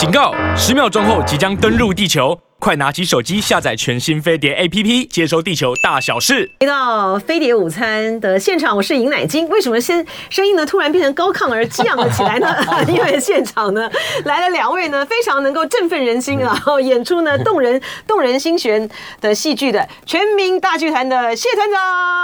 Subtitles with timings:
[0.00, 0.32] 警告！
[0.56, 2.34] 十秒钟后即将登陆地球。
[2.60, 6.50] 快拿起手机下载全新飞碟 APP，接收地球大小事。
[6.60, 9.48] 回到飞碟午餐的现场，我是尹乃菁。
[9.48, 12.54] 为什么声声音呢突然变成高亢而激昂了起来呢？
[12.86, 13.90] 因为现场呢
[14.26, 18.86] 来了两位呢非常能够振奋人心，然后演出呢动人 动人心弦
[19.22, 21.80] 的戏剧的全民大剧团的谢团长。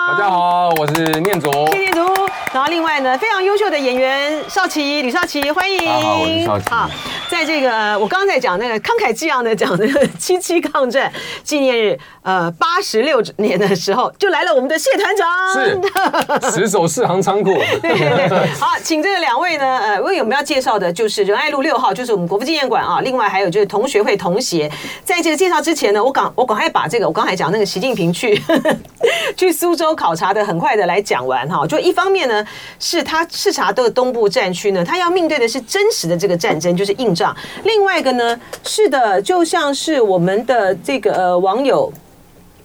[0.09, 1.51] 大家好，我是念祖。
[1.73, 2.05] 谢念祖。
[2.53, 5.89] 然后另外呢非常优秀的演员少奇吕邵琪，欢迎。
[5.89, 6.69] 好，我是少奇。
[6.69, 6.91] 好，
[7.31, 10.07] 在这个我刚刚在讲那个慷慨激昂的讲那个。
[10.27, 11.13] 七七抗战
[11.45, 17.55] 纪念日，呃，八十六年的时候，就来了我们的谢团长，是 死守四行仓库。
[17.81, 22.99] 对对对，好，请这个两位呢，呃，为我们要介绍的就是仁爱路六号，就是我们国父纪念馆啊。
[23.03, 24.69] 另外还有就是同学会同协。
[25.05, 28.43] 在这个介绍之前呢，我赶我赶快把这个我刚才讲那个习近平去
[29.37, 31.65] 去苏州考察的，很快的来讲完哈。
[31.65, 32.45] 就一方面呢，
[32.81, 37.33] 是他视察的东部战区呢，他要面对的是真实的这个战争，就是硬仗。
[37.63, 41.93] 另外一个呢，是的，就像是我我们的这个呃网友。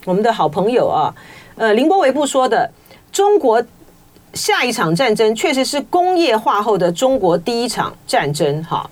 [0.05, 1.13] 我们的好朋友啊，
[1.55, 2.71] 呃，林波维布说的，
[3.11, 3.61] 中国
[4.33, 8.63] 下一场战争确实是工业化后的中国第一场战争。
[8.63, 8.89] 哈，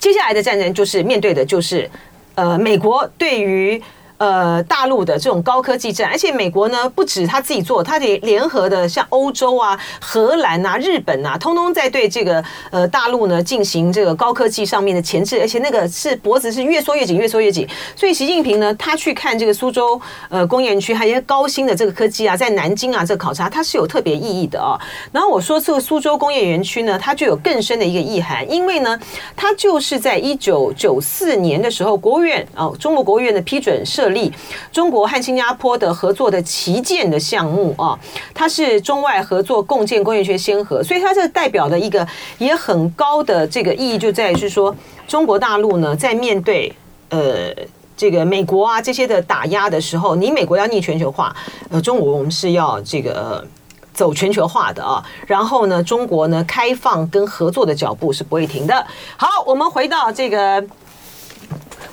[0.00, 1.88] 接下来的战争就是面对的就是
[2.36, 3.80] 呃，美国对于。
[4.22, 17.66] 呃，大陆的这种高科技战，而且美国呢不止他自己做，他得联合的像欧洲啊、荷兰啊、日本啊，通通在对这个呃大陆呢进行这个高科技上面的钳制，而且那个是脖子是越缩越紧，越缩越紧。
[17.96, 24.78] 所以习近平呢，他去看这个苏州呃工业园区，还有些高新的这个科技啊，在南京啊这个考察，它是有特别意义的啊。
[25.10, 28.96] 然后我说这个苏州工业园区呢，它就有更深的一个意涵，因为呢，
[29.34, 34.11] 它就是在一九九四年的时候，国务院啊，中国国务院的批准设。
[34.14, 34.32] 立
[34.70, 37.98] 中国和新加坡的合作的旗舰的项目啊，
[38.34, 42.06] 它是中外合作共建工业区先河，所以它这代表的一个
[42.38, 44.74] 也很高的这个意义，就在于是说
[45.06, 46.72] 中国大陆呢，在面对
[47.10, 47.52] 呃
[47.96, 51.34] 这个美国啊这些的打压的时候，你美国要逆全球化，
[51.70, 53.46] 呃，中国我们是要这个
[53.92, 58.86] 走全球化的啊，然后呢，中国呢开放跟合作的脚步是不会停的。
[59.16, 60.64] 好，我们回到这个。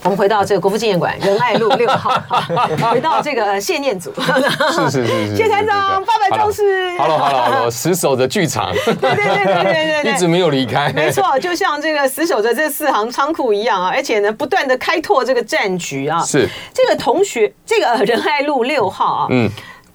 [0.03, 2.21] 我们回到这个国父纪念馆仁爱路六号，
[2.91, 16.47] 回到这个谢念祖，是是是 是，谢团长八百壮士，Hello Hello Hello，死守着剧场，对对对对对对， 一直没有离开，没错，就像这个死守着这四行仓库一样啊，而且呢，不断的开拓这个战局啊，是。
[16.73, 19.49] 这个同学，这个仁爱路六号啊，嗯。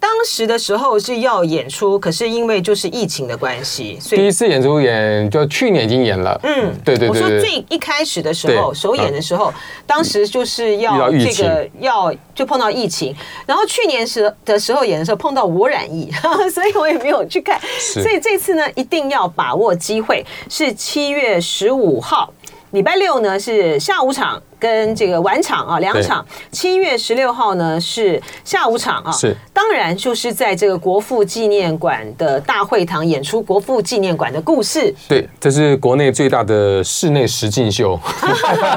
[0.05, 6.39] 当时的时候是要演出，可是因为就是疫情的关系，所以第一次演出演就去年已经演了。
[6.43, 7.09] 嗯，对对对，对。
[7.09, 9.51] 我说最一开始的时候，首演的时候，
[9.87, 13.17] 当时就是要这个要就碰到疫情，
[13.47, 16.11] 然后去年时的时候演的时候碰到我染疫，
[16.53, 17.59] 所以我也没有去看。
[17.79, 22.31] 所以这次呢，一定要把握机会，是七月十五号，
[22.73, 24.43] 礼拜六呢是下午场。
[24.65, 26.25] 跟这个晚场啊，两场。
[26.51, 33.43] 七月十六号呢是下午场啊，是当然就是在这个国父纪念馆的大会堂演出。
[33.43, 38.01] 国父纪念馆的故事，对，这是国内最大的室内实境秀。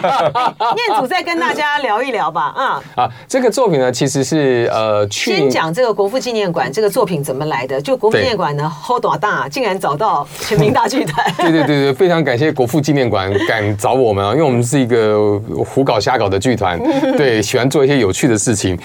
[0.75, 7.79] 念祖再跟大家聊一聊吧，啊啊，这个作品呢其实是呃，先讲这个国父纪念馆这个作品怎么来的。
[7.79, 11.25] 就国父纪念馆呢，hold 多大，竟然找到全民大剧团。
[11.37, 15.39] 对对对对，非常感谢国父纪念馆敢找我们啊，因为我们是一个。
[15.77, 16.75] 胡搞瞎搞的剧团，
[17.15, 18.75] 对，喜欢做一些有趣的事情。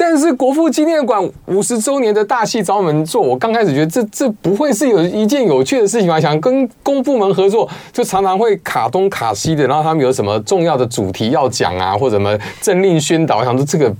[0.00, 6.20] 但是国父纪念馆五十周年的大戏找我们做，我刚开始觉得这这不会是有一件有趣的事情吧？
[6.20, 13.92] 想跟公部门合作，就常常会卡东卡西的，然后他们有什么重要的主题要讲啊，或者什么政令宣导，我想说这个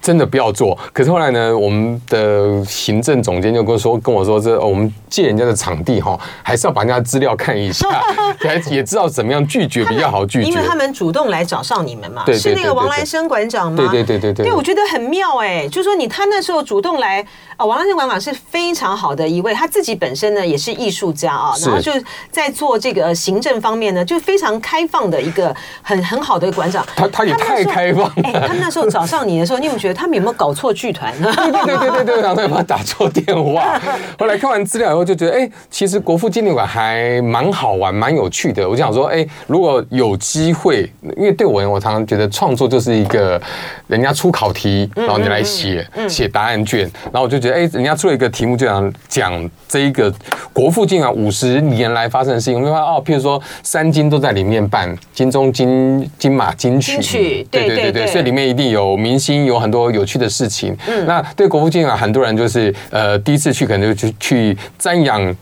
[0.00, 0.76] 真的不要做。
[0.94, 7.86] 可是后来呢，我们的行政总监就跟我说跟我说，这我们借人家的场地哈，还是要把人家资料看一下，
[8.72, 13.76] 也知道怎么样拒绝比较好拒绝，因为他们主动来找上你们嘛，是那个王来生馆长吗？
[13.92, 15.33] 对对对对对，对，我觉得很妙。
[15.38, 17.24] 哎，就是说你他那时候主动来
[17.56, 21.92] 啊，王兰生馆长是非常好的一位，他自己本身呢也是艺术家啊，然后就
[22.30, 26.86] 在做这个行政方面呢，就非常开放的一个很很好的馆长。
[26.94, 28.14] 他他也太开放了。
[28.22, 31.32] 哎，他们那时候找上你的时候，你有没有觉得他们有没有搞错剧团呢？
[31.34, 33.80] 对对对对对，然后他把他打错电话。
[34.18, 38.68] 后来看完资料以后，就觉得哎，其实国父纪念馆还蛮好玩，蛮有趣的。
[38.68, 43.40] 我就想说，哎，如果有机会，因为对我我常常觉得创作就是一个
[43.86, 45.23] 人家出考题，然后。
[45.28, 50.12] 来写写答案卷，然后我就觉得，哎，人家出了一个题目，就想讲这一个
[50.52, 52.54] 国父纪念馆五十年来发生的事情。
[52.54, 60.76] 我们就发现哦，譬如说三金都在里面办金钟、金金马、金曲，对对对对，所以里面一定有明星，有很多有趣的事情。
[61.06, 65.36] 那对国父纪念馆，很多人就是呃第一次去，可能就去去瞻仰。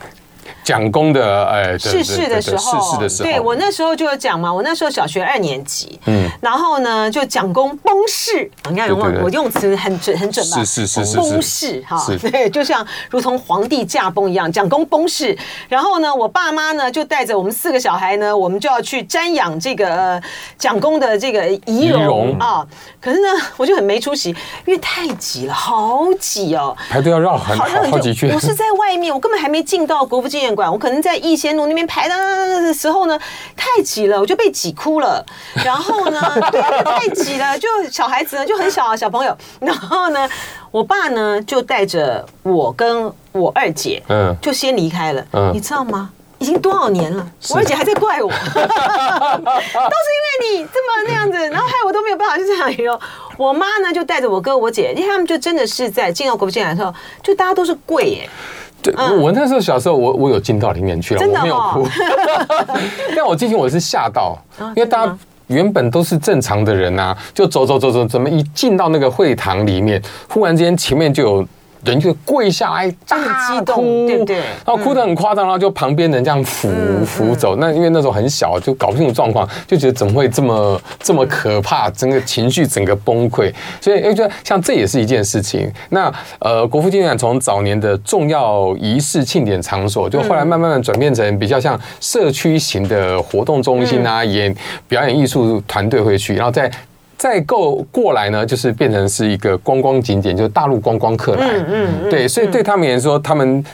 [0.65, 10.65] 蒋公的哎逝世的时候，逝世的时候，对我那时候就有讲嘛，我那时候小学二年级，嗯，然后呢，就蒋公崩逝，你看我我用词很准很准吧？
[10.65, 15.37] 是是是崩逝哈，对，就像如同皇帝驾崩一样，蒋公崩逝。
[15.69, 20.23] 然后呢，我爸妈呢就带着我们四个小孩呢，我们就要去瞻仰这个
[20.57, 22.67] 蒋公的这个遗容啊。
[23.01, 24.31] 可是呢，我就很没出息，
[24.65, 28.33] 因为太挤了，好挤哦，排队要绕很好好几圈。
[28.33, 33.19] 我是在外面，我根本还没进到国父纪念馆，我可能在逸仙路那边排的时候呢，
[33.57, 35.25] 太挤了，我就被挤哭了。
[35.65, 36.21] 然后呢，
[36.51, 39.37] 对，太挤了，就小孩子呢就很小啊，小朋友。
[39.61, 40.29] 然后呢，
[40.71, 45.25] 我爸呢就带着我跟我二姐，嗯，就先离开了。
[45.33, 46.11] 嗯，你知道吗？
[46.39, 48.59] 已经多少年了，我二姐还在怪我， 都是
[50.11, 53.01] 因为你这么那样子，然后害我都没有办法去这样游。
[53.37, 58.29] 我妈呢就带着我哥我姐，因为他们就真的是在进到国父纪念馆的时候，就大家都是跪耶。
[58.83, 61.87] 对，我那时候小时候，我我有进到里面去了，我没有哭。
[63.17, 64.37] 但我进去我是吓到，
[64.75, 71.49] 因为大家原本都是正常的人呐，就走走走走，怎么一进到那个会堂里面，忽然之间前面就有。
[71.85, 74.37] 人就跪下来大哭，对不对？
[74.37, 76.69] 然后哭得很夸张，然后就旁边人这样扶
[77.05, 77.57] 扶走。
[77.57, 83.53] 那因为那时候很小，就搞不清楚状况，就觉得怎么会这么 这么可怕，整个情绪整个崩溃。
[83.81, 85.71] 所以哎，觉得像这也是一件事情。
[85.91, 94.55] 那呃，国父纪念馆从早年的重要仪式庆典场所，就后来慢慢的转变成比较像社区型的活动中心啊，演
[94.87, 96.71] 表演艺术团队会去，然后再。
[97.17, 103.65] 再够过来呢，就是变成是一个观光景点，就是大陆观光客来，嗯嗯，对，所以对他们来说，他们。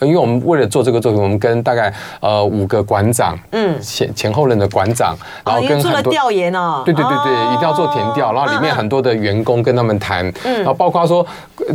[0.00, 10.56] 因为我们为了做这个作品，我们跟大概呃五个馆长，嗯，前前后任的馆长，然后跟做了调研哦，对对对对，一定要做填调，然后里面很多的员工跟他们谈，嗯。
[10.58, 11.26] 然后包括说，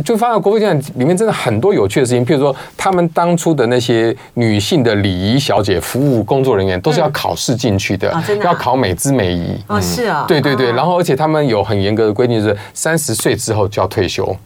[0.04, 8.12] 就发现国父纪念里面真的很多有趣的事情，譬如说他们当初的那些女性的礼仪小姐、服务工作人员都是要考试进去的，
[8.42, 14.36] 要考美姿美仪，哦是啊，对对对，然后而且他们有很严格的规定，是三十岁之后就要退休。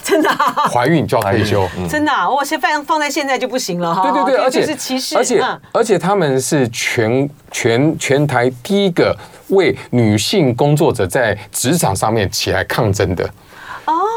[0.04, 0.28] 真的，
[0.72, 4.02] 怀孕就要退休，真的，我先放放在现在就不行了哈。
[4.02, 9.16] 对对对，而且是歧视，而且而且他们是全全全台第一个
[9.48, 13.28] 为女性工作者在职场上面起来抗争的。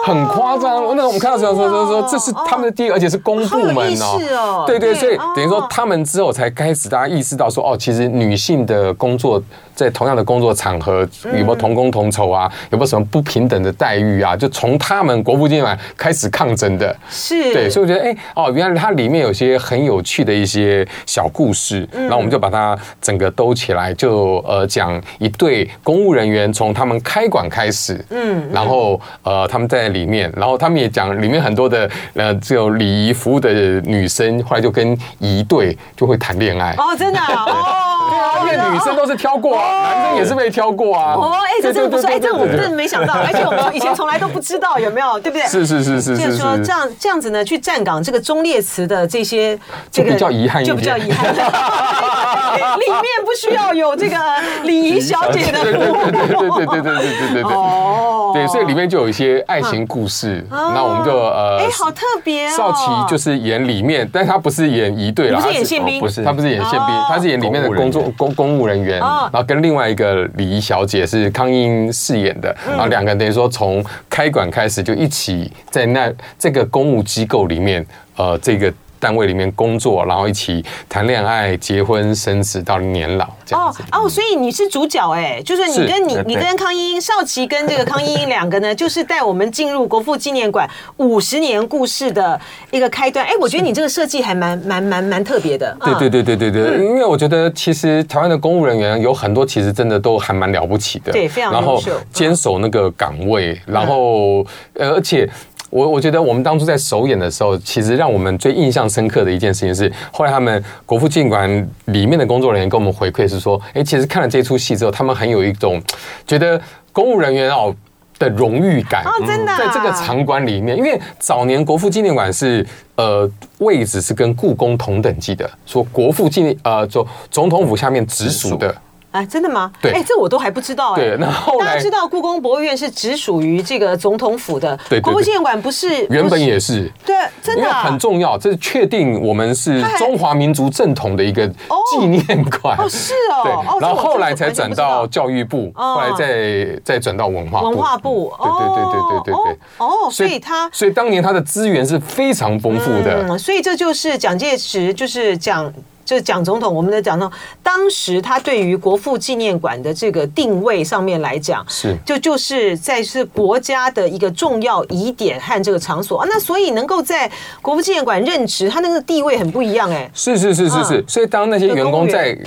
[0.06, 4.65] 很夸张，那我们看到时候说说说，这是他们的第一个，而且是公部门哦。
[4.68, 9.41] 对对，所以等于说他们之后才开始大家意识到说，哦，其实女性的工作
[9.83, 12.51] 在同样的工作场合有没有同工同酬啊？
[12.71, 14.35] 有没有什么不平等的待遇啊？
[14.35, 16.95] 就从他们国父纪念馆开始抗争的。
[17.09, 17.53] 是。
[17.53, 29.83] 对，所以我觉得，哎，哦，原来它里面有些很有趣的一些小故事，然后我们就把它整个兜起来，就呃讲一对公务人员从他们开馆开始，嗯，然后呃他们在。
[29.94, 33.51] 里面，然后他们也讲里面很多的呃，这种礼仪服务的
[33.81, 41.14] 女生，后来就跟一队就会谈恋爱哦，真的哦， 因为女生都是挑过，男生也是被挑过啊。
[41.16, 45.48] 哦，哎，这真的不错，哎，这我真的没想到， 而且我们以前从来都不知道有没有，对不对？
[45.48, 49.58] 是是是是，就是说这样这样子呢，去站岗这个中列词的这些，
[49.92, 51.34] 这个比较遗憾就比较遗憾，
[52.78, 54.18] 里面不需要有这个
[54.64, 59.83] 礼仪小姐的服务，对对对对对对对对对对，哦，对，所以里面就有一些爱情。
[59.85, 62.53] 故事，那我们就呃，哎，好特别哦。
[62.56, 77.85] 少奇就是演里面，但他不是演一队了，他是演宪兵，不是，他不是演宪兵，他是演里面的工作公公务人员，然后跟另外一个礼仪小姐是康英饰演的，然后两个人等于说从开馆开始就一起在那这个公务机构里面，
[78.16, 78.73] 呃，这个。
[79.04, 83.83] 单位里面工作，然后一起谈恋爱、结婚、生子到年老这样子。
[83.92, 92.40] 哦哦，所以你是主角哎，就是你跟你你跟康英少奇跟这个康英两个呢，就是带我们进入国父纪念馆五十年故事的
[92.72, 93.26] 一个开端。
[93.26, 95.76] 哎，我觉得你这个设计还蛮蛮蛮蛮特别的。
[95.81, 101.12] 对对对对对对，因为我觉得其实台湾的公务人员有很多，其实真的都还蛮了不起的。
[101.12, 101.52] 对，非常。
[101.52, 101.83] 然后
[102.14, 104.45] 坚守那个岗位，然后
[104.80, 105.30] 而且。
[105.73, 115.81] 我我觉得我们当初在首演的时候，其实让我们最印象深刻的一件事情是，后来他们国父纪念馆里面的工作人员跟我们回馈是说，哎，其实看了这出戏之后，他们很有一种
[116.27, 116.61] 觉得
[116.92, 117.75] 公务人员哦
[118.19, 119.03] 的荣誉感。
[119.03, 122.63] 哦，真的，在这个场馆里面，因为早年国父纪念馆是
[122.95, 123.27] 呃
[123.57, 128.73] 位置是跟故宫同等级的，说国父纪念呃总总统府下面直属的。
[129.14, 129.72] 啊，真的吗？
[129.80, 131.02] 对，哎，这我都还不知道哎。
[131.02, 142.76] 对，那后来大家知道故宫博物院是直属于这个总统府的，对，国父纪念馆不是原本也是，对，真的很重要，这是确定我们是中华民族正统的一个纪念馆。
[142.78, 143.44] 哦，是哦。
[143.44, 147.70] 对，然后后来才转到教育部，后来再再转到文化部。
[147.70, 149.60] 文化部，对对对对对对对。
[149.78, 153.28] 哦，所以他，所以当年他的资源是非常丰富的。
[153.30, 155.72] 嗯所以这就是蒋介石，就是讲。
[156.14, 161.98] 就是蒋总统，我们的蒋总统当时他对于国父纪念馆的这个定位上面来讲，是。
[162.06, 167.30] 就就是在是国家的一个重要疑点和这个场所啊，那所以能够在
[167.64, 170.08] 国父纪念馆任职，他那个地位很不一样哎。
[170.14, 172.38] 是是是是是，所以当那些员工在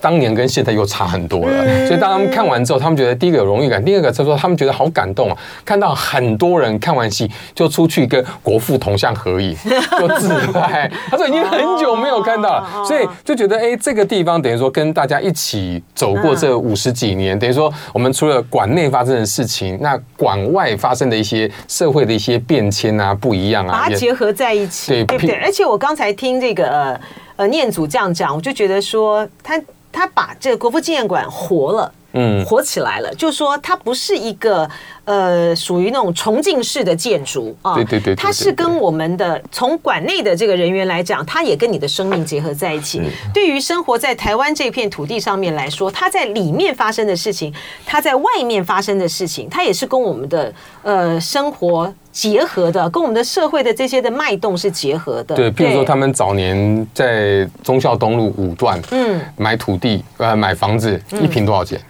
[0.00, 9.56] 当年跟现在又差很多了，所以当他们看完之后，他们觉得第一个有荣誉感，第二个他说他们觉得好感动啊，看到很多人看完戏就出去跟国父铜像合影，
[9.98, 13.08] 就自拍，他说已经很久没有看到了，所以。
[13.24, 25.36] 就觉得哎，这个地方等于说跟大家一起走过这五十几年，等于说我们除了馆内发生的事情，那馆外发生的一些社会的一些变迁啊，不一样啊，把它结合在一起，对不对？
[25.36, 27.00] 而且我刚才听这个呃
[27.38, 29.58] 呃念祖这样讲，我就觉得说他
[29.90, 31.90] 他把这个国父纪念馆活了。
[32.12, 34.68] 嗯，活起来了，就是说它不是一个
[35.04, 43.02] 呃属于那种重庆式的建筑啊，对对对，它是跟我们的从馆内的这个人员来讲，它也跟你的生命结合在一起。
[43.34, 47.52] 对于生活在台湾这片土地上面来说，它在里面发生的事情，
[47.84, 50.50] 它在外面发生的事情，它也是跟我们的
[50.82, 55.36] 呃生活结合的，跟我们的社会的这些的脉动是结合的。
[55.36, 61.80] 对，譬如说他们早年在忠孝东路五段，嗯，买土地呃买房子，一平多少钱？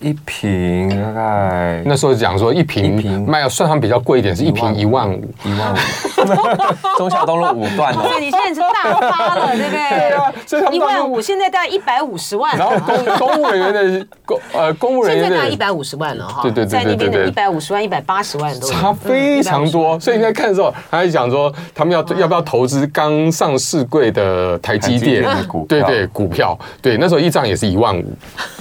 [0.00, 5.76] 一瓶大概那时候讲说一瓶卖要算上比较贵一点，是一瓶一万五，一万五。
[6.98, 10.10] 中孝东路五段哦，对，你现在是大发了，对不对？
[10.60, 12.56] 对啊，一万五现在大概一百五十万。
[12.56, 19.98] 然后公公务人员的公呃公务人员现在大概一百五十万了哈，对对对，在那边的一百五十万、一百八十万都差非常多。
[20.00, 28.04] 所以你在看的时候，他还讲说他们要要不要投资刚上市柜的台积电股，对对股票，对那时候一张也是一万五，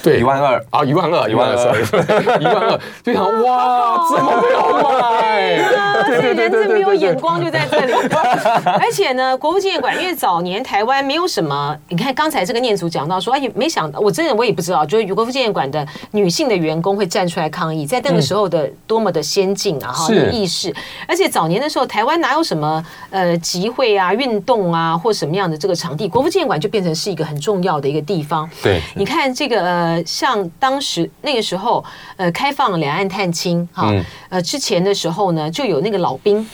[0.02, 0.20] 对。
[0.20, 0.64] 一万二。
[0.70, 1.25] 啊一万二。
[1.28, 1.76] 一万二，
[2.40, 5.60] 一万二，就想哇，怎么没有买？
[6.22, 7.94] 所以人真没有眼光就在这里。
[8.80, 20.74] 而且呢，国父纪念馆，因为早年台湾没有什么，你看刚才这个念祖讲到说，哎，没想到，我真的我也不知道，就是国父纪念馆的女性的员工会站出来抗议，在那个时候的多么的先进啊，哈，意识。
[21.08, 28.50] 而且早年的时候，台湾哪有什么呃集会啊、运动啊，或什么样的这个场地，国父纪念馆就变成是一个很重要的一个地方。
[28.62, 31.10] 对，你看这个呃，像当时。
[31.26, 31.84] 那个时候，
[32.16, 33.92] 呃，开放两岸探亲哈，
[34.30, 36.48] 呃，之前的时候呢，就有那个老兵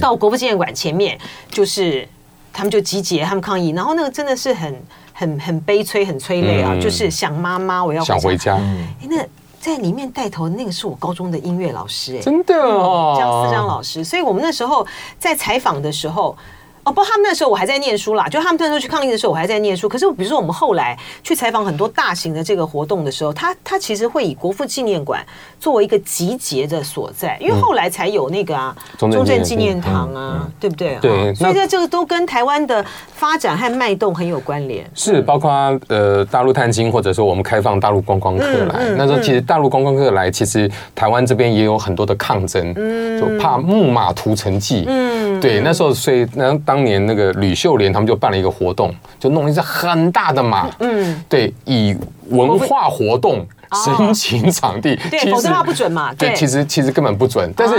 [0.00, 1.16] 到国父纪念馆前面，
[1.48, 2.08] 就是
[2.52, 8.56] 他们就集结，他们抗议，然后那个真的是很很很悲催，很催泪啊，就是想妈妈，我要想回家。
[8.56, 9.24] 哎，那
[9.60, 14.84] 在里面带头的那个是我高中的音乐老师，哎，真的哦，姜思章老师，所以我们那时候
[15.18, 16.36] 在采访的时候。
[16.82, 18.26] 哦，不，他们那时候我还在念书啦。
[18.28, 19.88] 就他们那时候去抗议的时候，我还在念书。
[19.88, 25.24] 可是，比如说我们后来去采访很多大型的这个活动的时候，他他其实会以国父纪念馆
[25.58, 30.96] 作为一个集结的所在，因为后来才有那个啊，中正纪念堂啊，对不对？
[31.02, 32.82] 对，所以在这个都跟台湾的
[33.12, 34.88] 发展和脉动很有关联。
[34.94, 35.50] 是，包括
[35.88, 38.88] 呃大陆探亲，或者说我们开放大陆观光客来。
[38.96, 44.84] 那时候其实大陆观光客来，其实台湾这边也有很多的抗争，嗯就怕木马屠城记。
[44.86, 46.56] 嗯，对，那时候所以那。
[46.62, 51.96] 当年那个吕秀莲他们就办了一个活动，就弄了一只很大的马，嗯， 对，以
[52.28, 53.46] 文化活动。
[53.72, 56.12] 申请场地，对， 否则他不准嘛。
[56.14, 57.48] 对，其实其实根本不准。
[57.56, 57.76] 但是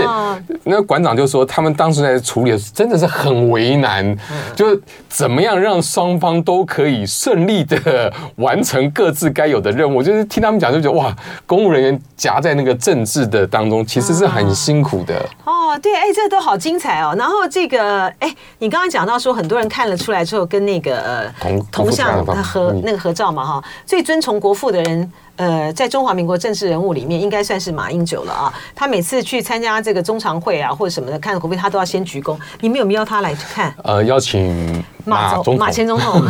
[0.64, 4.16] 那个馆长就说，他们当时在处理的真的是很为难，
[4.56, 10.02] 就是怎么样让双方都可以顺利的完成各自该有的任务。
[10.02, 11.14] 就是听他们讲，就觉得哇，
[11.44, 15.14] 公务人员夹在那个政治的当中，其实是很辛苦的。
[15.44, 15.52] 哦，
[15.82, 17.14] 对，哎，这都好精彩哦。
[17.18, 25.12] 然后这个，哎，你刚刚讲到说，很多人看了出来之后，跟那个呃铜铜像的合那个合照嘛，哈，最尊崇国父的人。
[25.36, 28.52] 呃，在中华民国政治人物里面，应该算是马英九了啊。
[28.74, 32.36] 他每次去参加这个中常会啊，或者什么的，看国父，他都要先鞠躬。
[32.60, 33.74] 你们有没有邀他来看？
[33.82, 36.22] 呃，邀请马总统、马前总统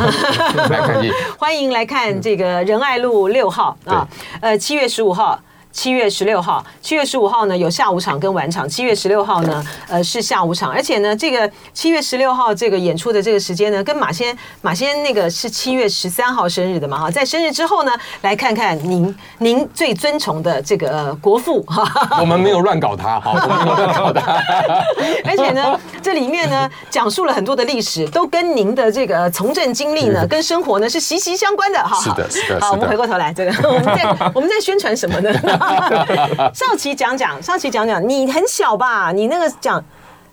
[0.70, 1.02] 来看，
[1.36, 4.06] 欢迎来看这个仁爱路六号啊。
[4.40, 5.38] 呃，七月十五号
[5.73, 24.43] 七月十六号，七月十五号呢有下午场跟晚场，七月十六号呢，呃是下午场，而且呢这个七月十六号这个演出的这个时间呢，跟马先马先那个是七月十三号生日的嘛哈，在生日之后呢，来看看您您最尊崇的这个、呃、国父哈， 我们没有乱搞他哈，我们没有乱搞他，
[25.25, 31.99] 而且呢这里面呢讲述了很多的历史，都跟您的这个从政经历呢跟生活呢是息息相关的哈。
[32.02, 35.33] 是的，是的，好，我们回过头来这个我们在我们在宣传什么呢？
[36.54, 39.12] 少奇讲讲，少奇讲讲，你很小吧？
[39.12, 39.83] 你那个讲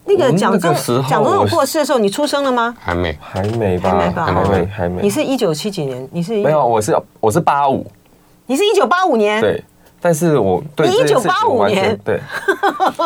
[0.05, 0.73] 那个蒋中
[1.07, 2.75] 蒋总统过世的时候，你出生了吗？
[2.79, 3.89] 还没，还没吧？
[3.91, 4.25] 还没吧？
[4.25, 5.01] 还没，还没。
[5.01, 6.07] 你是一九七几年？
[6.11, 6.65] 你是没有？
[6.65, 7.85] 我是我是八五，
[8.45, 9.39] 你是一九八五年？
[9.41, 9.63] 对，
[10.01, 12.19] 但是我对你一九八五年，对，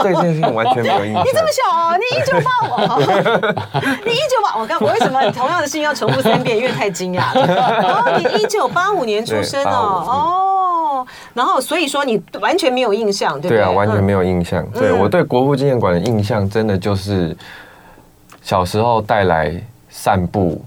[0.04, 1.24] 对这件事情完全没有印象。
[1.24, 1.98] 你这么小哦？
[1.98, 2.72] 你一九八五，
[4.06, 6.56] 你一九八，我刚我为什么同样的事情要重复三遍？
[6.58, 7.42] 因为太惊讶了。
[7.82, 11.08] 哦，你一九八五年出生哦，哦。
[11.34, 13.58] 然后，所以说你完全没有印象，对不对？
[13.58, 14.64] 对啊，完全没有印象。
[14.72, 17.36] 对，我对国父纪念馆的印象，真的就是
[18.42, 19.54] 小时候带来
[19.90, 20.64] 散步，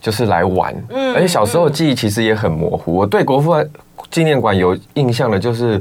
[0.00, 0.74] 就是来玩。
[0.90, 2.94] 嗯，而且小时候记忆其实也很模糊。
[2.94, 3.52] 我对国父
[4.10, 5.80] 纪念馆有印象的，就是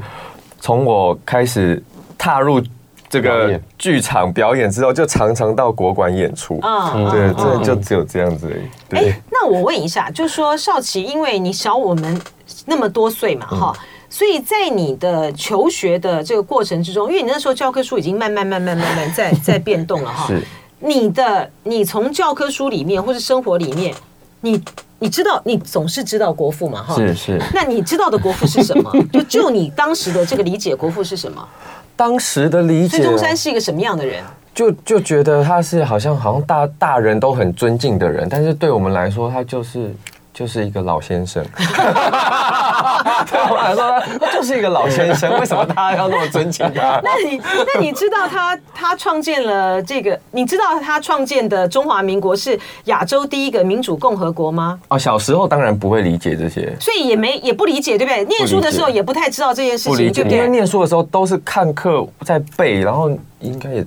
[0.59, 1.81] 从我开始
[2.17, 2.61] 踏入
[3.09, 6.59] 这个剧场表演之后，就常常到国馆演出。
[6.61, 9.01] 嗯，对，真的就只有这样子而已。
[9.01, 12.21] 对，那我问一下，就是说少奇，因为你小我们
[12.65, 13.73] 那么多岁嘛，哈。
[14.11, 20.27] 所以在你的求学的这个过程之中，因为你那时候教科书已经慢慢慢慢慢慢在 在变动了哈。
[20.27, 20.41] 是。
[20.79, 23.93] 你的你从教科书里面或是生活里面，
[24.41, 24.59] 你
[24.99, 26.95] 你知道你总是知道国父嘛哈？
[26.95, 27.41] 是是。
[27.53, 28.91] 那你知道的国父是什么？
[29.11, 31.47] 就就你当时的这个理解，国父是什么？
[31.95, 34.23] 当时的理解，孙中山是一个什么样的人？
[34.53, 39.93] 就就觉得他是好像好像大大人都很尊敬的人，但是对我们来说，他就是。
[40.39, 45.37] 就是一个老先生，对我来说，他就是一个老先生。
[45.37, 46.97] 为什么大家要那么尊敬他？
[47.03, 50.17] 那你那你知道他他创建了这个？
[50.31, 54.79] 你知道他创建的中华民国是亚洲第一个民主共和国吗？
[54.87, 58.23] 哦，小时候当然不会理解这些，所以也没也不理解，对不对？
[58.23, 60.37] 念书的时候也不太知道这件事情，对不对？
[60.37, 63.85] 因为念书的时候都是看课在背，然后应该也。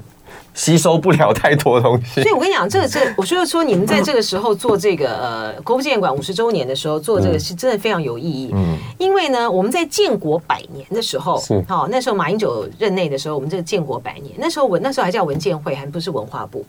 [0.55, 8.51] 吸收不了太多东西，所以我跟你讲，这个这个，我觉得说你们在这个时候做这个呃国父纪念馆五十周年的时候做这个是真的非常有意义。
[8.55, 11.65] 嗯，因为呢，我们在建国百年的时候，是。
[11.67, 16.65] 好那时候马英九任内的时候，我们这个建国百年，那时候文那时候还叫文建会，还不是文化部。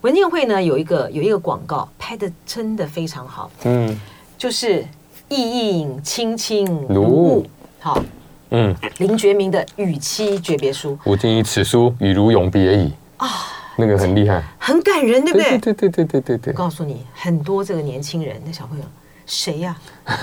[0.00, 4.00] 文建会呢有一个有一个广告拍的真的非常好，嗯，
[4.38, 4.82] 就是
[5.28, 7.44] 意映卿卿如晤，
[7.80, 8.02] 好，
[8.50, 12.92] 嗯，林觉民的与妻诀别书，吾今以此书与汝永别矣。
[13.16, 13.28] 啊，
[13.76, 15.58] 那个很厉害，很感人，对不对？
[15.58, 16.52] 对对对对对对。
[16.52, 18.84] 我告诉你，很多这个年轻人，那小朋友
[19.26, 19.76] 谁呀？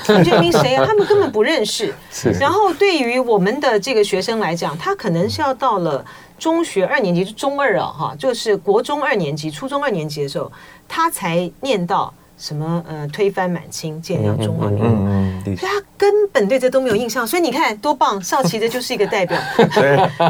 [0.03, 0.83] 陈俊明谁呀？
[0.87, 1.93] 他们根本不认识。
[2.11, 2.31] 是。
[2.31, 6.03] 然后对于我们的这个学生来讲，他可能是要到了
[6.37, 10.51] 中学二年级，就中二啊，哈，就是国中二年级、初中二年级的时候，
[10.87, 12.13] 他才念到。
[12.43, 17.25] 什么呃，推翻满清，建立中华民国，嗯嗯，所以他根本对这都没有印象。
[17.25, 19.39] 所以你看多棒，少奇的就是一个代表，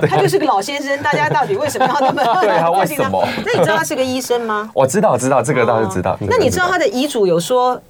[0.07, 0.95] 他就是个老先生。
[1.01, 3.27] 大家到底为什么要那么对他为什么？
[3.43, 4.69] 那你知道他是个医生吗？
[4.75, 6.15] 我知道，知道这个倒是知道。
[6.21, 7.81] 那你知道他的遗嘱有说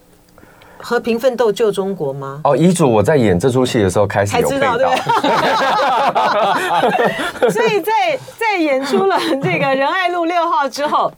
[0.77, 2.39] 和平奋斗救中国吗？
[2.45, 4.93] 哦，遗嘱我在演这出戏的时候开始才知道，对不
[7.41, 7.49] 对。
[7.49, 11.12] 所以在在演出了这个仁爱路六号之后。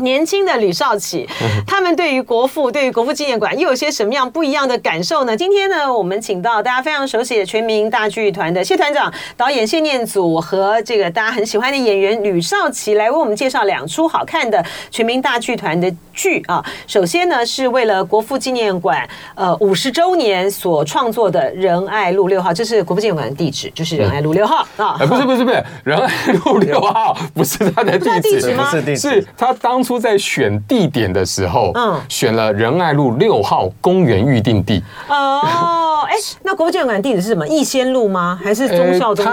[0.00, 1.28] 年轻的吕少奇，
[1.66, 5.36] 他们对于国父、对于国父纪念馆又有些什么样不一样的感受呢？
[5.36, 16.64] 今天呢，我们请到大家非常熟悉的全民大剧团的谢团长、导演谢念祖和这个大家很喜欢的演员吕少奇来为我们介绍两出好看的全民大剧团的剧啊。
[16.86, 24.96] 首先呢，是为了国父纪念馆呃五十周年所创作的仁爱路六号，这是国父纪念馆的地址，就是仁 爱路六号啊。
[24.98, 28.70] 不是不是不是，仁爱路六号不是他的地址吗？
[28.96, 29.89] 是他当初。
[29.90, 34.80] 出在选地点的时候，嗯，选了仁爱路六号公园预定地。
[35.08, 37.44] 哦，哎，那国父纪念馆地址是什么？
[37.48, 38.38] 逸仙路吗？
[38.40, 39.32] 还是忠孝东路？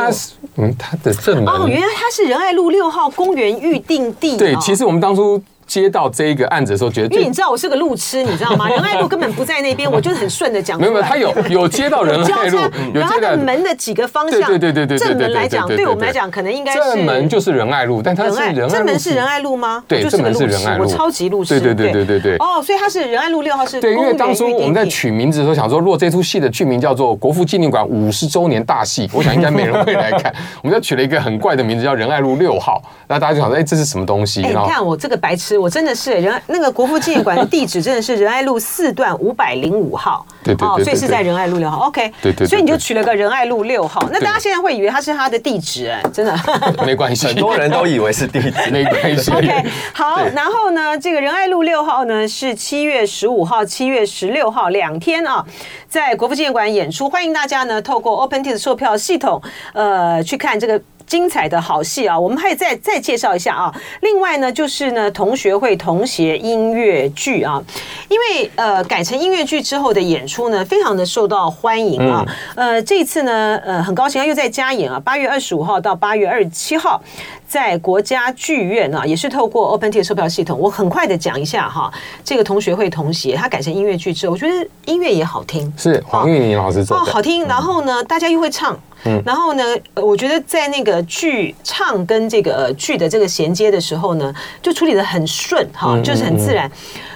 [0.55, 1.47] 嗯，它的正门。
[1.47, 4.35] 哦，原来它是仁爱路六号公园预定地。
[4.35, 5.39] 对，其实我们当初。
[5.67, 8.69] 接到这一个案子的时候，觉得因为你知道我是个路痴，你知道吗？
[8.71, 10.79] 仁爱路根本不在那边，我就很顺的讲。
[10.79, 12.57] 没有没有，他有 有接到仁爱路，
[12.93, 14.39] 有接到门的几个方向。
[14.49, 19.83] 对对对对对，正门来讲，对我们来讲，可能应该是正门就是仁爱路，但它是仁爱正门是仁爱路吗？
[19.87, 21.59] 对，正门是仁爱路，我超级路痴。
[21.59, 22.35] 对对对对对对。
[22.37, 23.81] 哦，所以它是仁爱路六号是。
[23.81, 30.33] 对，因为当初我们在取名字的时候，想说，如果这出戏的剧名叫做《国父纪念馆五十周年大戏》，我想应该没人会来看。
[30.63, 32.81] 我们就取了一个很怪的名字，叫仁爱路六号。
[33.07, 34.43] 那大家就想说，哎，这是什么东西？
[34.43, 35.56] 哎，你看我这个白痴。
[35.57, 41.87] 师，我真的是仁爱那个国父纪念馆的地址真的是仁爱路四段五百零五号，对对对，所以是在仁爱路六号。
[41.87, 44.07] OK，对对，所以你就取了个仁爱路六号。
[44.11, 46.37] 那大家现在会以为它是它的地址，哎，真的
[46.85, 49.31] 没关系，很多人都以为是地址，没关系。
[49.31, 55.43] OK， 好，然后呢，这个仁爱路六号呢是七月十五号、七月十六号两天啊，
[55.87, 59.41] 在国父纪念馆演出，欢迎大家呢透过 OpenTix 售票系统
[59.73, 60.79] 呃去看这个。
[61.07, 62.19] 精彩的好戏啊！
[62.19, 63.73] 我们还再再介绍一下啊。
[64.01, 67.63] 另外呢，就是呢，同学会同协音乐剧啊，
[68.09, 72.25] 因为呃改成音乐剧之后的演出呢，非常的受到欢迎啊。
[72.55, 77.01] 呃，这次呢，呃，很高兴啊，又在加演啊，八月二十五号到八月二十七号，
[77.47, 80.59] 在国家剧院啊，也是透过 OpenTix 售票系统。
[80.59, 81.89] 我很快的讲一下哈，
[82.23, 87.45] 这个同学会同协，它改成音乐剧之后，我觉得音乐也好听，是黄韵玲老师做的，哦，好听。
[87.45, 88.77] 然后呢，大家又会唱。
[89.03, 96.69] 嗯，然后呢，我觉得在那个剧唱跟这个剧的这个衔接的时候呢，就处理的很顺哈，就是很自然。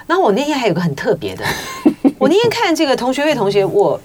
[0.08, 1.46] 然后我那天还有个很特别的，
[2.20, 4.00] 我那天看这个同学会同学，我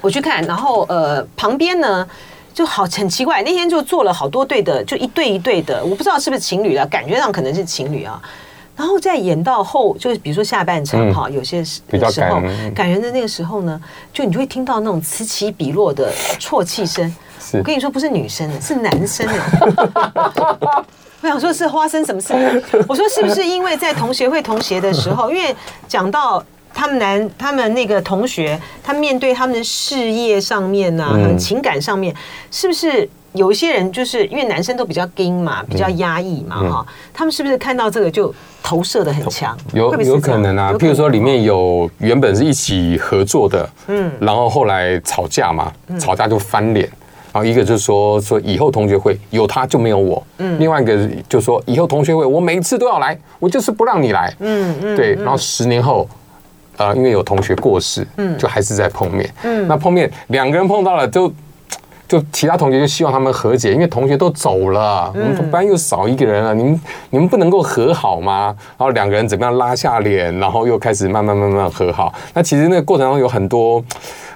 [0.00, 2.06] 我去看，然后呃旁边呢
[2.54, 8.20] 就好很奇怪，那天就坐了好多对的，就一对一对的，我不知道是不是情侣了，感觉上可能是情侣啊。
[8.80, 12.40] 然后再演到后，就是比如说下半场哈，有些时时候
[12.74, 13.78] 感人的那个时候呢，
[14.10, 17.14] 就你就会听到那种此起彼落的啜泣声。
[17.52, 19.28] 我跟你说，不是女生，是男生。
[21.20, 22.32] 我想说，是发生什么事？
[22.88, 25.54] 我说是不是因为在同学会同学的时候， 因为
[25.86, 32.16] 讲到他们男他们那个同学，他面对他们的事业上面呐、啊，情感上面，
[32.50, 33.06] 是不是？
[33.32, 39.56] 有一些人就是因为男生都比较硬嘛，比较压抑嘛，哈，他们是不是看到这个就投射的很强？
[39.72, 46.88] 有有可能啊，譬如说里面有原本是一起合作的，嗯，然后后来吵架嘛，吵架就翻脸，
[47.32, 56.08] 然后一个就是说说以后同学会有他就没有我，嗯，另外一个就说以后同学会我每一次都要来，我就是不让你来，嗯嗯，对，然后十年后，
[56.78, 61.32] 呃，因为有同学过世，嗯，就还是在碰面，嗯，那碰面两个人碰到了就。
[62.10, 68.52] 就其他同学就希望他们和解，因为同学都走了，我们班又少一个人了，你们你们不能够和好吗？
[68.76, 72.12] 然后两个人怎么样拉下脸，然后又开始慢慢慢慢和好。
[72.34, 73.80] 那其实那个过程中有很多。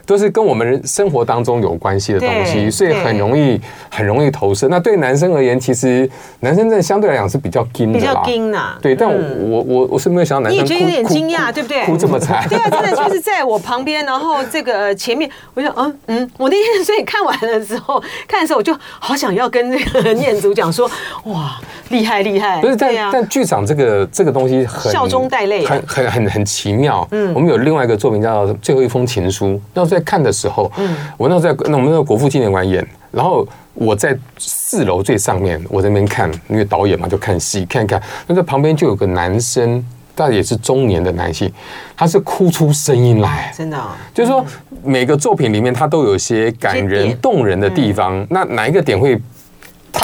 [0.07, 4.69] 都是跟我们人生活当中有关系的东西，所以很容易很容易投射。
[4.69, 6.09] 那对男生而言，其实
[6.41, 8.77] 男生真的相对来讲是比较硬的啦，比较硬呐。
[8.83, 11.85] 对，但我我我是没有想到男生，你也觉得有点惊讶，对不对？
[11.87, 12.47] 哭这么惨。
[12.49, 20.91] 对啊，真的就是在我旁边，然后这个前面， 我就嗯嗯，我那天所以看完了之后，看的时候我就好想要跟那个念祖讲说，
[21.25, 22.61] 哇，厉害厉害。
[22.61, 27.07] 不是，但但剧场这个这个东西很笑中带泪，很很很很奇妙。
[27.11, 29.94] 嗯，我们有另外一个作品叫《最后一封情书》，那。
[29.95, 38.03] 在看的时候，嗯，我那时候在那我们那个国父纪念馆演，然后我在四楼最上面，我在那边看，因为导演嘛，就看戏看一看。
[38.27, 41.51] 那在旁边就有个男生，但也是中年的男性，
[41.97, 43.81] 他是哭出声音来，真的，
[44.13, 44.45] 就是说
[44.83, 49.21] 每个作品里面他都有一些感人动人的地方，那哪一个点会？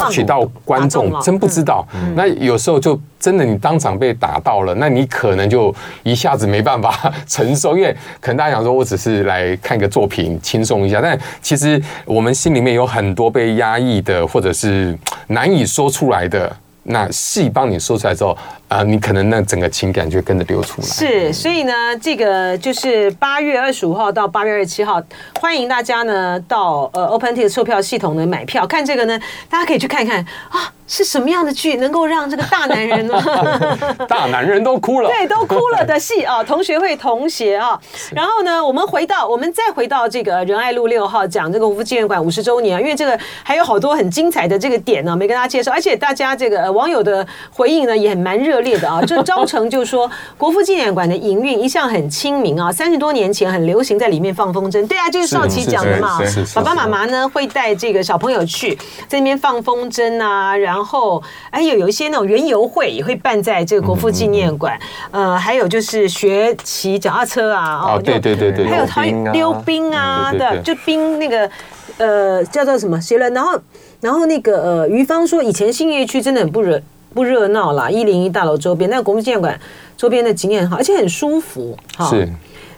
[0.09, 5.73] 取到观众真不知道，那有时候就真的你当场被打到了，那你可能就
[6.03, 16.55] 一下子没办法 承受，因为可能大家想说我只是来看个作品轻松一下，但其实我们心里面有很多被压抑的，或者是难以说出来的。
[16.83, 18.35] 那戏帮你说出来之后，
[18.71, 20.87] 啊、呃，你可能那整个情感就跟着流出来。
[20.87, 25.01] 是，所以呢，这个就是八月二十五号到八月二十七号，
[25.41, 30.71] 欢迎大家呢到呃 OpenTix 售票系统呢买票看这个呢，大家可以去看看啊。
[30.87, 33.15] 是什么样的剧能够让这个大男人呢？
[34.09, 36.43] 大男人都哭了，对，都哭了的戏啊！
[36.43, 37.79] 同学会同学啊，
[38.13, 49.01] 然后呢，我们回到，我们再回到这个仁爱路六号讲这个胡夫纪念馆五十周年啊，因为这个还有好多很精彩的这个点呢，没跟大家介绍，而且大家这个网友的回应呢也很蛮热烈的啊。
[49.01, 56.19] 这章程就说，国父纪念馆的营运一向很亲民啊，三十多年前很流行在里面放风筝，对啊，就是少奇讲的嘛，
[56.55, 58.75] 爸爸妈妈呢会带这个小朋友去
[59.07, 61.21] 在那边放风筝啊，然后。
[61.49, 64.79] 哎有有一些那种园游会也会办在这个国父纪念馆，
[65.11, 71.49] 呃，还有就是学骑脚踏车啊，哦，对对对对，还有他溜冰啊的，就冰那个
[71.97, 72.99] 呃叫做什么？
[73.01, 73.59] 学了，然后
[73.99, 76.81] 然后那个呃于芳说，以前新业区真的很不热
[77.13, 79.59] 不热闹啦，一零一大楼周边，那个国父纪念馆
[79.97, 82.09] 周边的景点很好，而且很舒服，哈。
[82.09, 82.27] 是。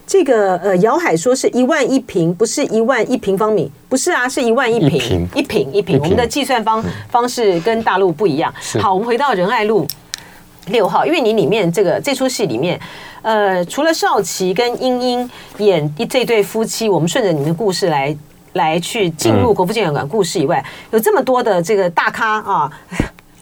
[0.05, 5.97] 这个呃，姚海说是一万一平，不是一万一平方米，不是啊，是一万一平，一平一平。
[5.97, 8.53] 我们的计算方方式跟大陆不一样。
[8.81, 9.87] 好，我们回到仁爱路
[10.67, 12.77] 六号，因为你里面这个这出戏里面，
[13.21, 18.15] 呃，除了少奇跟英英演一这对夫妻，我们顺着你们的故事来
[18.53, 22.69] 来去进入国父纪念馆故事以外，有这么多的这个大咖啊。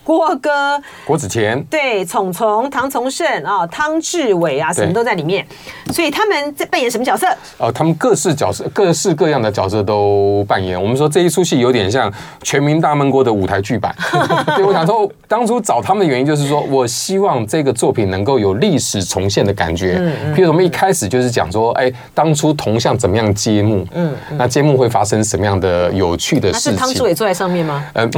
[0.03, 5.45] 郭哥、郭子乾，对，聪聪、唐崇盛啊、汤志伟啊，什么都在里面。
[5.93, 7.27] 所以他们在扮演什么角色？
[7.57, 10.81] 哦，他们各式角色、各式各样的角色都扮演。
[10.81, 12.11] 我们说这一出戏有点像
[12.41, 13.95] 《全民大闷锅》的舞台剧版。
[14.57, 19.97] 对，我想说，当初找他们的原因就是说，我希望这个作品能够有历史重现的感觉。
[19.99, 20.35] 嗯嗯。
[20.35, 23.85] 譬如我们一开始就是讲说，哎，当初铜像怎么样揭幕？
[23.93, 24.11] 嗯。
[24.31, 26.71] 那揭幕会发生什么样的有趣的事情？
[26.71, 27.85] 是汤志伟坐在上面吗？
[27.93, 28.09] 嗯，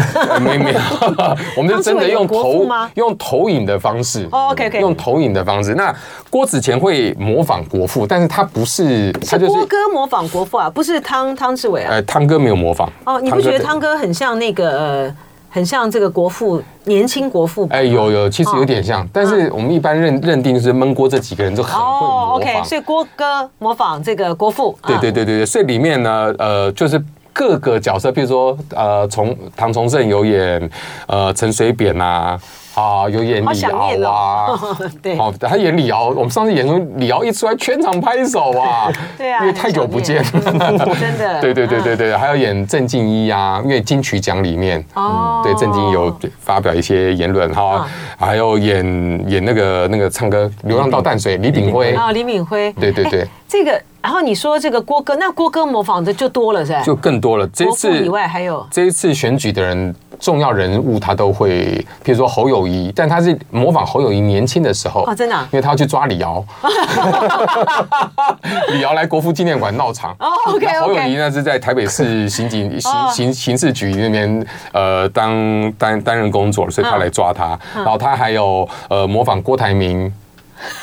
[0.41, 0.79] 没没有，
[1.57, 1.72] 我们。
[1.77, 5.73] 就真的用投用投影的方式，OK OK，用投影的方式。
[5.75, 5.93] 那
[6.29, 11.91] 郭子乾会模仿国父，但是他不是，他就是郭哥模仿国父啊，不是汤汤志伟啊。
[11.93, 12.89] 呃，汤哥没有模仿。
[13.05, 15.15] 哦，你不觉得汤哥很像那个呃，
[15.49, 17.67] 很像这个国父年轻国父？
[17.69, 22.35] 哎，有有，其实有点像，但是我们一般认认定是闷锅这几个人都很会模仿。
[22.35, 24.77] OK，所以郭哥模仿这个国父。
[24.87, 27.03] 对对对对对，所以里面呢，呃，就是。
[27.33, 30.69] 各个角色，譬如说，呃，从唐崇盛有演，
[31.07, 32.39] 呃，陈水扁呐，
[32.75, 34.59] 啊，有演李敖啊，
[35.01, 48.83] 对，好，他演李敖，我们上次演出李敖一出来，全场拍手啊， 对啊，因为太久不见，真的， 对对对对对，还有演郑敬一啊，因为金曲奖里面，哦，对，郑敬一有发表一些言论哈，还有演
[49.29, 51.93] 演那个那个唱歌《流浪到淡水》李炳辉。
[51.93, 53.79] 啊，李炳辉，对对对，这个。
[54.01, 56.81] 然后你说这个郭哥，那郭哥模仿的就多了，是吧？
[56.81, 57.47] 就更多了。
[57.53, 58.67] 这一次以外还有？
[58.69, 66.41] 这一次选举的人，重要人物他都会，譬如说侯友谊，但他是模仿侯友谊年轻的时候哦，真的，因为他要去抓李敖，
[68.71, 70.15] 李敖来国父纪念馆闹场。
[70.19, 70.79] 哦，OK OK。
[70.79, 77.59] 侯友谊呢是在台北市刑警刑刑刑事局那边呃当担担任工作，所以他来抓他。
[77.75, 80.09] 然后他还有呃模仿郭台铭。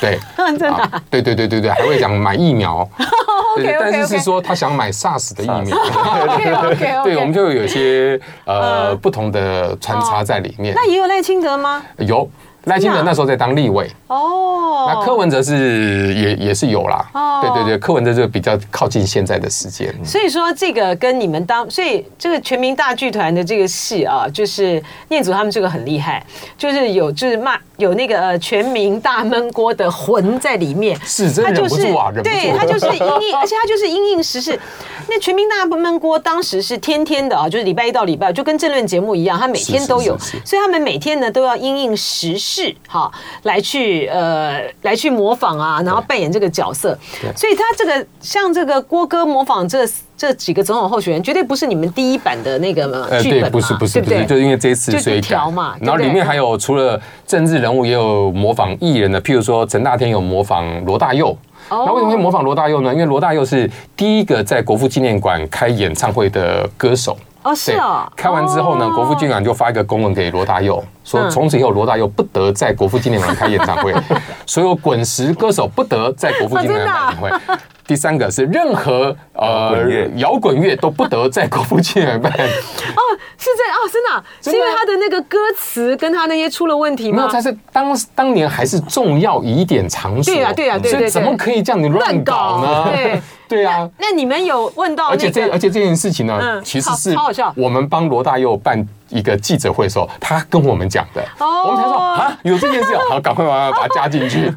[0.00, 2.88] 对， 真的，对对对对对，还会讲买疫苗，
[3.56, 5.76] 对，但是是说他想买 SARS 的疫苗，
[7.04, 10.74] 对，我们就有一些呃不同的穿插在里面。
[10.74, 11.82] 那也有赖清德吗？
[11.98, 12.28] 有。
[12.64, 13.90] 赖清德那时候在当立委。
[14.08, 19.94] 哦，那柯文哲是也也是有啦，哦，对对对，柯文哲就比较靠近现在的时间。
[20.04, 26.22] 所以说这个跟你们当，所以这个全民大剧团的这个戏啊，就是念祖他们这个很厉害，
[26.58, 34.56] 就是有就是骂有那个呃全民大闷锅的魂在里面，是真忍不住啊，忍不住，对他就是因应，而且他就是因应时事。
[35.08, 42.60] 那全民大闷锅当时是天天的啊，就是礼拜一到礼拜就跟政论节目一样，他每天都有，所以他们每天呢都要因应时事。
[42.60, 43.10] 是好
[43.44, 46.98] 来去呃来去模仿啊，然后扮演这个角色，
[47.34, 49.88] 所以他这个像这个郭哥模仿这
[50.20, 52.82] 这几个总统候选人，绝对不是你们第一版的那个
[53.22, 55.74] 剧本嘛，不是不是不是，就因为这一次所以调嘛。
[55.80, 61.34] 然后里面还有除了政治人物，也有模仿艺人的，譬如说陈大天有模仿罗大佑。
[61.70, 62.92] 那为什么会模仿罗大佑呢？
[62.92, 67.16] 因为罗大佑是第一个在国父纪念馆开演唱会的歌手。
[67.42, 68.06] 哦，是哦。
[68.14, 73.94] 开完之后呢，国父纪念馆就发一个公文给罗大佑，说从此以后罗大佑不得在国父纪念馆开演唱会，
[74.46, 77.30] 所有滚石歌手不得在国父纪念馆开演唱会。
[77.90, 82.32] 第三个是任何呃摇滚乐都不得在国父纪念馆办。
[82.46, 83.02] 哦，
[83.36, 87.16] 是这样哦，真的，是因为他的那个歌词跟他那些出了问题吗？
[87.16, 90.32] 没有，他是当当年还是重要疑点场所。
[90.32, 90.98] 对啊，对啊，对对。
[90.98, 92.84] 所以怎么可以这样你乱搞呢？
[92.94, 93.20] 对。
[93.48, 95.08] 对啊，那你们有问到？
[95.08, 97.16] 而且这而且这件事情呢，其实是
[97.56, 101.22] 我们帮罗大佑办一个记者会的时候，他跟我们讲的。
[101.38, 104.50] 哦，我们才说啊，有这件事，好，赶快把它加进去。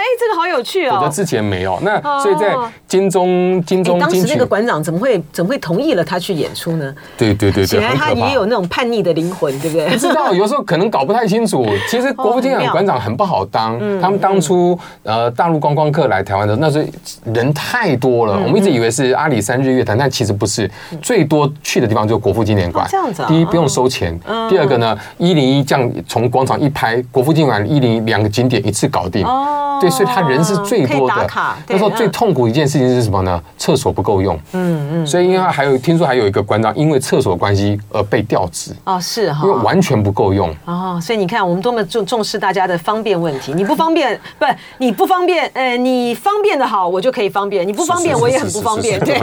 [0.00, 0.02] 哦。
[0.02, 0.96] 哎，这个好有趣哦！
[0.96, 2.56] 我的之前没有，那所以在
[2.88, 6.94] 金钟金钟，当时那个馆长怎么会怎么会同意了他去演出呢？
[7.18, 9.88] 对对对对，显然他也有那种叛逆的灵魂，对不对？
[9.88, 11.66] 不知道，有时候可能搞不太清楚。
[11.88, 20.70] 其实国父纪念馆馆长很不好当，他们当初呃大陆观光客来台湾的那时候人太多了，我们一直以为是阿里山日月潭，但其实不是，
[21.02, 22.86] 最多去的地方就是国父纪念馆。
[22.90, 29.26] 这样子，第一不用收钱，第二个呢一零一这样从广场一拍，国父纪念馆一零一两个景点一次搞定。
[29.26, 29.89] 哦，对。
[29.90, 31.26] 所以他人是最多的。
[31.68, 33.42] 那时候最痛苦一件事情是什么呢？
[33.58, 34.38] 厕所不够用。
[34.52, 35.06] 嗯嗯。
[35.06, 38.72] 所以因为还有听说还有一个馆长因为厕所关系而被调职。
[38.84, 39.40] 哦，是哈。
[39.44, 40.54] 因为完全不够用。
[40.64, 43.52] 哦，所以你看我们多么重重视大家的方便问题。
[43.52, 44.46] 你不方便， 不，
[44.78, 48.98] 你不方便，呃，你方便的好，我就可以方便；你不方便，我也很不方便。
[49.00, 49.18] 对。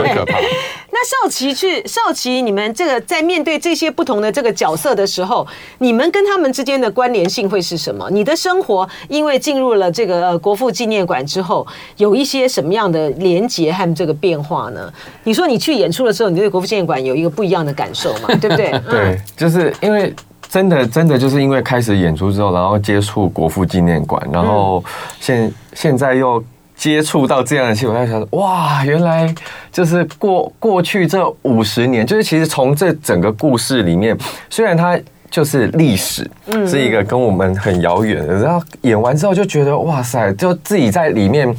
[0.90, 5.46] 那少奇去少奇，你们这个在面对这些不同的这个角色的时候，
[5.78, 8.08] 你们跟他们之间的关联性会是什么？
[8.10, 10.18] 你的生活因为进入了这个。
[10.18, 11.66] 呃，国父纪念馆之后
[11.96, 14.92] 有一些什么样的连结和这个变化呢？
[15.24, 18.28] 你说你去演出的时候，你对国父纪念馆有一个不一样的感受嘛？
[18.40, 18.70] 对不对？
[18.90, 20.12] 对，就是因为
[20.50, 24.82] 真的真的就是因为开始演出之后，然后接触国父纪念馆，然后
[25.20, 26.42] 现现在又
[26.74, 29.32] 接触到这样的戏，我在想，哇，原来
[29.70, 34.16] 就是过过去这五十年，就是其实从这整个故事里面，
[34.50, 34.98] 虽然它。
[35.30, 36.28] 就是历史，
[36.66, 38.34] 是一个跟我们很遥远的。
[38.34, 41.54] 然后演完之后就觉得哇塞，就自己在里面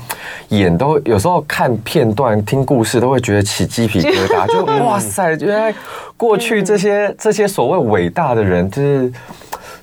[0.50, 4.48] 演，都有时候看片段、听故事都会觉得起鸡皮疙瘩。
[4.52, 5.74] 就哇塞，原来
[6.18, 9.12] 过去这些这些所谓伟大的人，就是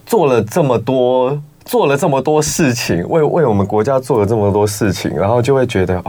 [0.04, 6.02] 做了这么多，做了这么多事情，为为我们国家做了这么多事情，然后就会觉得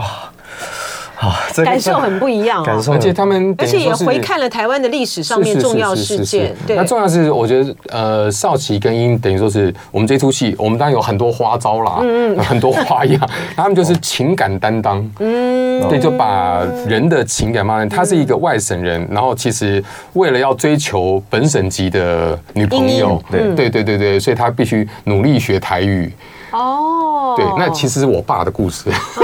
[1.66, 2.80] 感受很不一样啊！
[2.92, 6.56] 而且他们，而且也回看了台湾的历史上面重要事件。
[6.68, 13.20] 对，那重要是我觉得，呃，少奇跟英等于说是我们这出戏，我们当然有很多花招啦，嗯，很多花样。
[13.58, 26.14] 他们就是情感担当，嗯，对，就把人的情感嘛，他是一个外省人，然后其实为了要追求本省籍的女朋友，对，对，对，对，对，所以他必须努力学台语。
[26.52, 28.90] 哦，对，那其实是我爸的故事。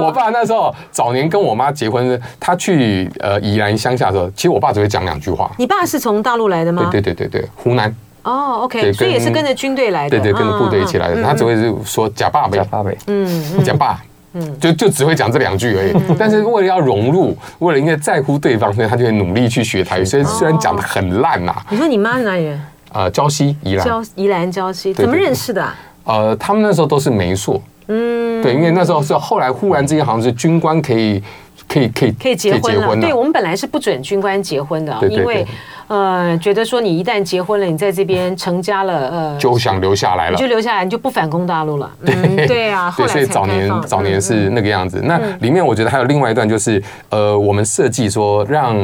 [0.00, 5.50] 我爸那时候早年跟我妈结婚，他去呃宜兰乡下的时候，其实我爸只会讲两句话。
[5.58, 6.88] 你爸是从大陆来的吗？
[6.90, 7.94] 对对对对对，湖南。
[8.22, 10.18] 哦，OK，所以也是跟着军队来的。
[10.18, 11.22] 对对，跟着部队一起来的。
[11.22, 14.00] 他只会是说假爸呗，假爸呗，嗯，假爸，
[14.32, 15.92] 嗯，就就只会讲这两句而已。
[16.18, 20.04] 但是为了要融入，为了因为在乎对方，所以他就会努力去学台语。
[20.06, 21.54] 所以虽然讲的很烂呐。
[21.68, 22.60] 你说你妈是哪里人？
[22.94, 23.86] 呃，礁溪宜兰。
[23.86, 25.62] 礁宜兰礁溪，怎么认识的？
[26.04, 31.22] 呃，他们那时候都是媒妁，嗯，对，因为那时候是后来忽然之间，好像是军官可以
[31.66, 32.96] 可以可以可以结婚了。
[33.00, 35.46] 对，我们本来是不准军官结婚的，因为
[35.86, 41.90] 呃，觉得说你一旦结婚了，你在这边成家了，呃，就想留下来了，就留下来，你就不反攻大陆了。
[42.04, 45.00] 对对啊，后来所以早年早年是那个样子。
[45.04, 48.76] 那里面我觉得还有另外一段，就是呃，我们设计说让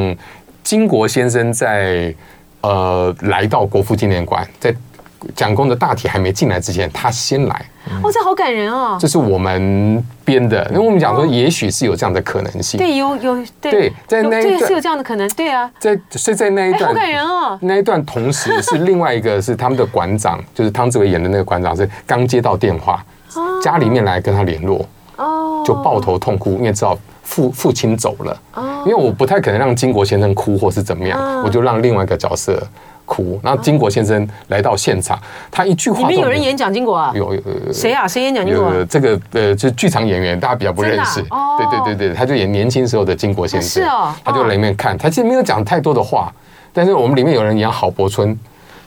[0.63, 2.13] 金国先生在
[2.61, 4.73] 呃来到国父纪念馆在。
[5.35, 7.65] 蒋公的大体还没进来之前，他先来。
[8.03, 8.95] 哦，这好感人哦！
[8.99, 12.77] 这是我们编的，因为我们讲说，也许是有这样的可能性。
[12.77, 17.57] 对，有有对，在那一段是有这样的可能，对啊，在所以在那一段好感人哦。
[17.61, 23.03] 那一段同时是另外一个是他们的馆长，就是汤志伟演的那个馆长，是刚接到电话，
[23.63, 24.85] 家里面来跟他联络，
[25.17, 28.41] 哦，就抱头痛哭，因为知道父父亲走了。
[28.53, 32.61] 哦，因为我不太可能让金国先生哭或是怎么样，我就让另外一个角色。
[33.05, 35.99] 哭，然后经国先生来到现场，他一句话。
[35.99, 37.11] 里面有人演蒋经国啊？
[37.15, 37.41] 有有
[37.73, 38.07] 谁啊？
[38.07, 38.71] 谁演蒋经国？
[38.85, 41.21] 这个呃，就是剧场演员，大家比较不认识。
[41.21, 43.83] 对对对对，他就演年轻时候的金国先生。
[43.83, 44.13] 是哦。
[44.23, 46.33] 他就在里面看，他其实没有讲太多的话，
[46.73, 48.37] 但是我们里面有人演郝柏村，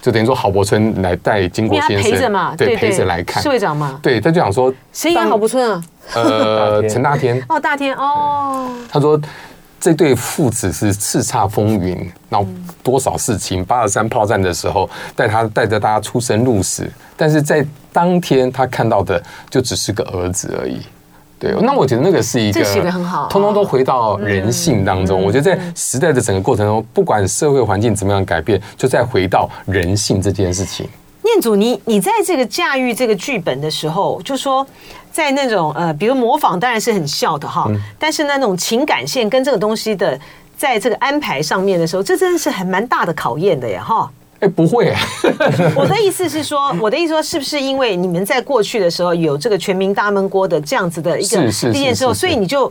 [0.00, 3.42] 就等于说郝柏村来带金国先生陪着嘛，对，陪着来看。
[3.42, 3.98] 是会长嘛。
[4.02, 5.82] 对，他就想说，谁演郝柏村啊？
[6.14, 7.42] 呃，陈大天。
[7.48, 8.68] 哦，大天哦。
[8.90, 9.20] 他说。
[9.84, 12.48] 这对父子是叱咤风云，然后
[12.82, 20.80] 多少事情，八二三炮战的时候，带他带着大家出生入死，但是在当天他看到的就只是个儿子而已。
[21.38, 25.22] 对，那我觉得那个是一个，写的很好，通通都回到人性当中。
[25.22, 30.88] 我觉得在时代的整个过程中，不管社会环境怎么样改变，就再回到人性这件事情。
[31.22, 34.66] 念祖，你你在这个驾驭这个剧本的时候，就说。
[35.14, 40.18] 在那种呃，比如模仿当然是很笑的哈，但是那种情感线跟这个东西的，
[40.56, 44.10] 在这个安排上面的时候，这真的是很蛮大的考验的呀哈。
[44.40, 45.00] 哎，不会啊，
[45.76, 52.70] 我的意思是说，我的意思说，是不是因为你们在过去的时候有这个全民大闷锅的这样子的一个历练之后，所以你就。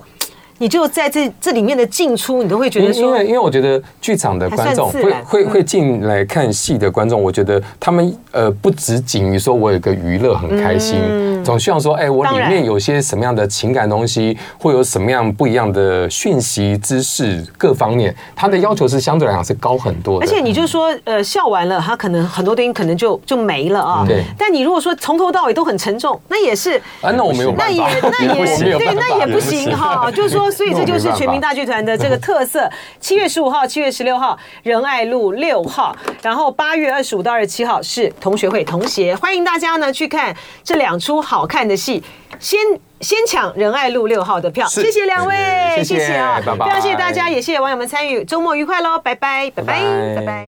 [0.63, 10.97] 你就在这这里面的进出，你都会觉得说，因为因为我觉得剧场的观众会会会进来看戏的观众，我觉得他们呃不只仅于说我有个娱乐很开心，
[11.43, 20.25] 总希望说，哎，我里面有些什么样的情感东西，会有什么样不一样的讯息、知识各方面，他的要求是相对来讲是高很多的。
[20.25, 24.05] 而且你就说，呃，笑完了，他可能很多东西可能就就没了啊。
[24.07, 24.23] 对。
[24.37, 30.09] 但你如果说从头到尾都很沉重，那也是啊，那我没有办法，那也那也 对，那也不行 哈。
[30.09, 30.52] 就是说。
[30.53, 32.69] 所以这就是全民大剧团的这个特色。
[32.99, 42.03] 七月十五号、七月十六号，仁爱路六号，然后八月二十五到二十七号是同学会同协，欢迎大家呢去看这两出好看的戏。
[42.39, 42.59] 先
[42.99, 45.35] 先抢仁爱路六号的票，谢谢两位，
[45.83, 49.81] 谢谢啊，非常谢谢大家，也谢谢网友们参与，周末愉快喽，拜拜，拜拜，
[50.15, 50.41] 拜拜。